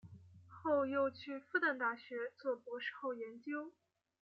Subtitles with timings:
[0.47, 3.71] 后又去复旦大学做博士后研究。